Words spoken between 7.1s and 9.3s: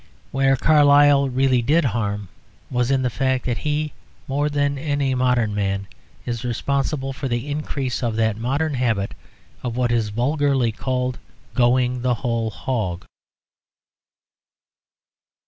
for the increase of that modern habit